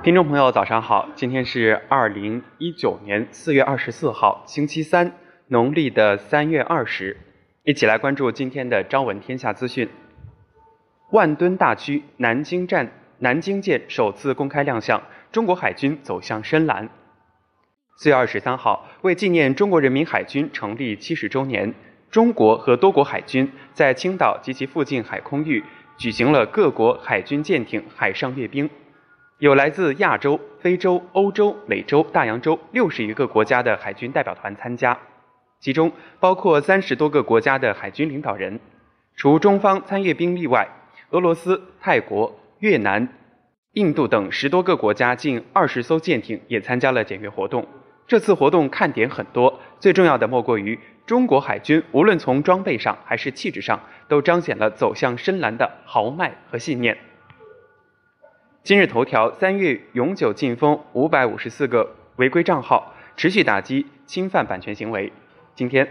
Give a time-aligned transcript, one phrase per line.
[0.00, 1.08] 听众朋友，早上好！
[1.16, 5.12] 今天是二零一九年四月二十四号，星期三，
[5.48, 7.16] 农历的三月二十。
[7.64, 9.88] 一起来关注今天的朝闻天下资讯。
[11.10, 12.88] 万吨大驱南京站
[13.18, 16.88] 南京舰首次公开亮相，中国海军走向深蓝。
[17.96, 21.74] 四月二十三号，为纪念中国人民海军成立七十周年，
[22.08, 25.64] 中国和多国海军在青岛及其附近海空域
[25.96, 28.70] 举行了各国海军舰艇海上阅兵。
[29.38, 34.98] 有来自亚洲、非洲、欧洲、美洲、大洋洲六十余个国家的海军代表团参加，
[35.60, 38.58] 其中包括三十多个国家的海军领导人。
[39.14, 40.66] 除中方参阅兵例外，
[41.10, 43.08] 俄罗斯、泰国、越南、
[43.74, 47.64] 印度等十多个国家近二十艘舰艇也参加了检阅活动。
[48.08, 56.98] 这次活动看点很多，最重要的莫过于中国海军无论从装备上还是气质上，都彰显了走向深蓝的豪迈和信念。
[58.68, 65.10] 今日头条三月永久禁封五百五十四个违规账号，持续打击侵犯版权行为。
[65.54, 65.88] 今天，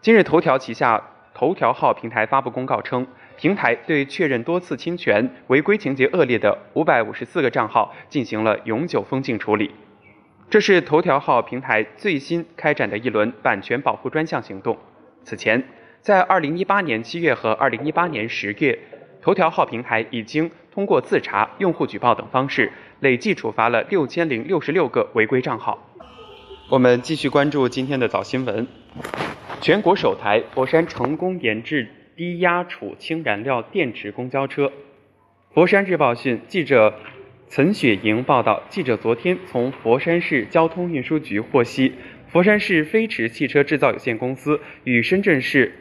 [0.00, 1.00] 今日头条旗下
[1.32, 9.70] 头条号平台发布公告称，平台对确认多次侵权、违规情节恶劣的五百五十四个账号进行了永久封禁处理。
[10.50, 14.76] 这是头条号平台最新开展的一轮版权保护专项行动。
[15.22, 15.62] 此前，
[16.00, 18.76] 在二零一八年七月和二零一八年十月，
[19.26, 20.48] 头条号平台已经。
[20.72, 25.90] 通过自查、用户举报等方式，累计处罚了六千零六十六个违规账号。
[26.68, 28.68] 我们继续关注今天的早新闻。
[29.60, 34.70] 全国首台佛山成功研制低压储氢燃料电池公交车。
[35.52, 36.94] 佛山日报讯，记者
[37.48, 41.94] 岑雪莹报道，记者昨天从佛山市交通运输局获悉，
[42.28, 45.72] 佛山市飞驰汽车制造有限公司与深圳市。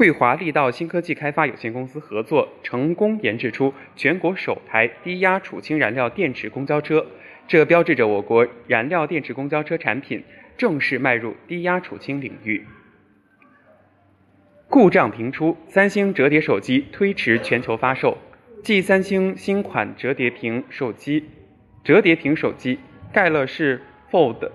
[0.00, 7.04] 桂华力道新科技开发有限公司合作，成功研制出全国首台低压储氢燃料电池公交车，
[7.46, 10.24] 这标志着我国燃料电池公交车产品
[10.56, 12.64] 正式迈入低压储氢领域。
[14.70, 18.16] 故障频出，三星折叠手机推迟全球发售。
[18.64, 21.26] 继三星新款折叠屏手机，
[21.84, 22.78] 折叠屏手机
[23.12, 24.50] 盖乐世 Fold。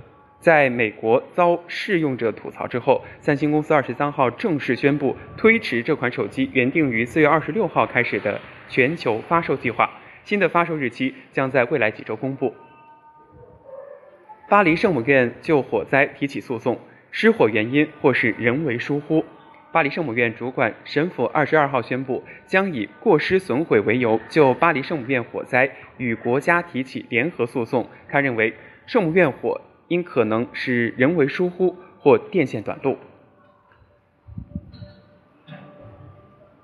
[0.46, 8.40] 在美国遭试用者吐槽之后，三星公司二十三号正式宣布推迟这款手机原定于四月二十六号开始的
[8.70, 9.90] 全球发售计划，
[10.24, 12.54] 新的发售日期将在未来几周公布。
[14.48, 16.80] 巴黎圣母院就火灾提起诉讼，
[17.10, 19.26] 失火原因或是人为疏忽。
[19.72, 27.90] 巴黎圣母院主管神父二十二号宣布，将以过失损毁为由就巴黎圣母院火灾与国家提起联合诉讼。
[28.08, 28.54] 他认为
[28.86, 29.60] 圣母院火。
[29.88, 32.98] 因可能是人为疏忽或电线短路。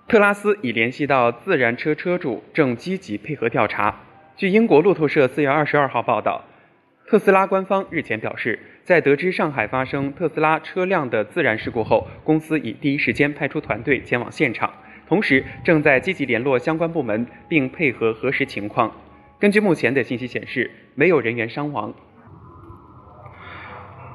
[0.07, 3.99] 特拉斯已联系到自燃车车主，正积极配合调查。
[4.35, 6.43] 据英国路透社四月二十二号报道，
[7.07, 14.73] 特斯拉官方日前表示，在得知上海发生特斯拉车辆的自燃事故后，公司已第一时间派出团队前往现场，
[15.07, 18.91] 同时正在积极联络相关部门，并配合核实情况。
[19.39, 21.93] 根据目前的信息显示，没有人员伤亡。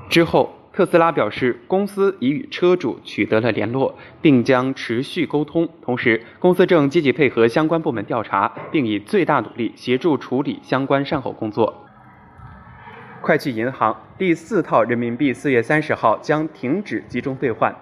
[0.09, 5.69] 之后，特斯拉表示，公司已与车主取得了联络，并将持续沟通。
[5.83, 11.83] 同时，公司正积极配合相关部门调查，并以最大努力协助处理相关善后工作。
[13.21, 17.75] 快去银行第四套人民币四月三十号将停止集中兑换。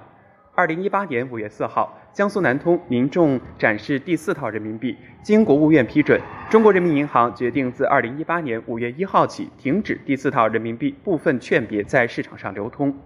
[0.56, 1.98] 二零一八年五月四号。
[2.12, 12.96] 江苏南通民众展示第四套人民币，经国务院批准，中国人民银行决定自二零一八年五月一号起停止第四套人民币部分券别在市场上流通。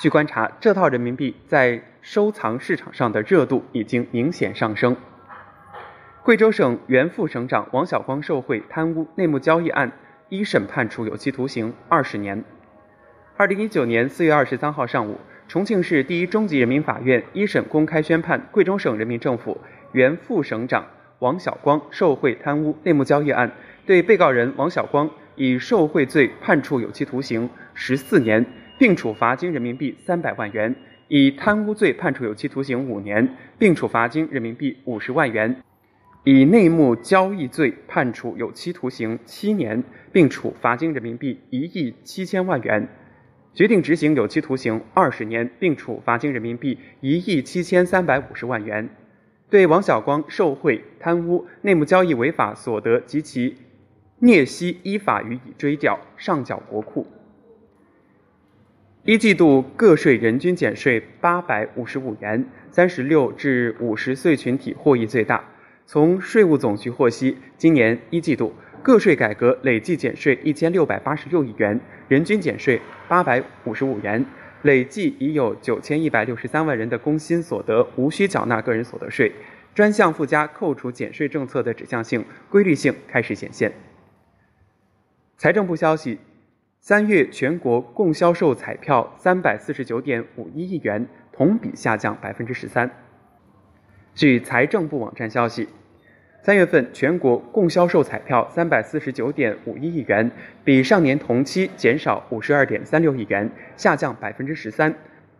[0.00, 4.96] 据观察，这套人民币在收藏市场上的热度已经明显上升。
[6.22, 9.92] 贵州省原副省长王晓光受贿贪污内幕交易案
[10.30, 12.42] 一审判处有期徒刑二十年。
[13.36, 15.20] 二零一九年四月二十三号上午。
[15.48, 19.56] 重庆市第一中级人民法院一审公开宣判贵州省人民政府
[19.92, 20.84] 原副省长
[21.20, 23.52] 王晓光受贿贪污内幕交易案，
[23.86, 28.44] 对被告人王晓光以受贿罪判处有期徒刑十四年，
[28.76, 30.74] 并处罚金人民币三百万元；
[31.06, 35.54] 以贪污罪判处有期徒刑五年，并处罚金人民币五十万元；
[36.24, 42.88] 以内幕交易罪判处有期徒刑七年，并处罚金人民币一亿七千万元。
[43.56, 48.86] 决定执行有期徒刑二十年，并处罚金人民币一亿七千三百五十万元。
[49.48, 53.56] 对王晓光受贿、贪污、内幕交易违法所得及其
[54.18, 57.06] 孽息依法予以追缴，上缴国库。
[59.04, 65.42] 一季度个税人均减税八百五十五元，三十六至五十岁群体获益最大。
[65.86, 68.52] 从税务总局获悉，今年一季度。
[68.86, 74.24] 个税改革累计减税一千六百八十六亿元，人均减税八百五十五元。
[74.62, 79.32] 累计已有九千一百六十三万人的工薪所得无需缴纳个人所得税，
[79.74, 83.72] 专项附加扣除减税政策的指向性、规律性开始显现。
[85.36, 86.20] 财政部消息，
[86.80, 92.88] 三月全国共销售彩票三百四十九点五一亿元，同比下降百分之十三。
[94.14, 95.66] 据财政部网站消息。
[96.46, 100.30] 三月份全国共销售彩票三百四十九点五一亿元，
[100.62, 104.94] 比上年同期减少五十二点三六亿元，下降百分之十三。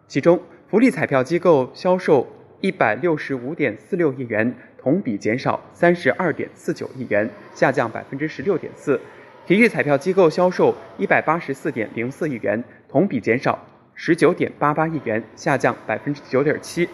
[0.09, 0.37] 其中，
[0.69, 2.27] 福利彩票机构销售
[2.61, 9.01] 一百六十五点四六亿元，同比减少三十二点四九亿元，下降百分之十六点四。
[9.47, 13.57] 体育彩票机构销售一百八十四点零四亿元，同比减少
[13.95, 16.89] 十九点八八亿元，下降百分之九点七。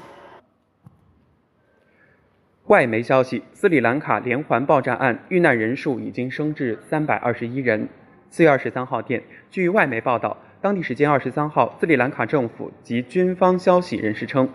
[2.72, 7.86] 外媒消息：斯里兰卡连环爆炸案遇难人数已经升至三百二十一人。
[8.30, 14.48] 四月二十三号电，据外媒报道，当地时间二十三号，斯里兰卡政府及军方消息人士称，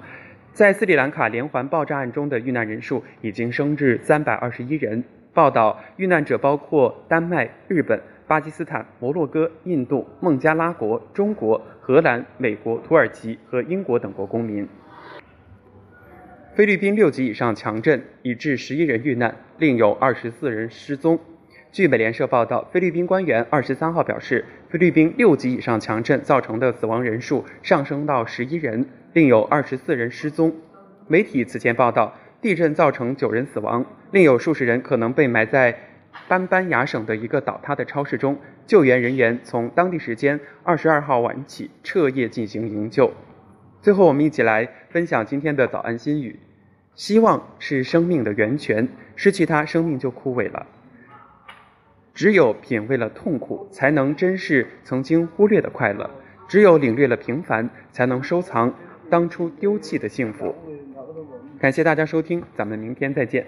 [0.52, 5.04] 在斯里兰卡连环爆炸案中的遇难人数已经升至三百二十一人。
[5.32, 14.68] 报道，遇难者包括丹麦、日本、巴基斯坦、摩洛哥、印度、孟加拉国、中国、荷兰、美国、土耳其和英国等国公民。
[16.58, 21.20] 菲律宾六级以上强震已致十一人遇难，另有二十四人失踪。
[21.72, 28.84] 据美联社报道，菲律宾官员二十三号表示，菲律宾六级以上强震造成的死亡人数上升到十一人，
[29.14, 30.52] 另有二十四人失踪。
[31.08, 35.78] 媒体此前报道，地震造成九人死亡，另有数十人可能被埋在
[36.28, 38.36] 班班亚省的一个倒塌的超市中。
[38.66, 43.14] 救援人员从当地时间二十二号晚起彻夜进行营救。
[43.80, 46.40] 最后，我们一起来分享今天的早安心语。
[46.98, 50.66] 希望是生命的源泉，失去它，生命就枯萎了。
[52.16, 56.10] 只有品味了痛苦，才能珍视曾经忽略的快乐；
[56.48, 58.74] 只有领略了平凡，才能收藏
[59.12, 60.56] 当初丢弃的幸福。
[61.60, 63.46] 感谢大家收听，咱们明天再见。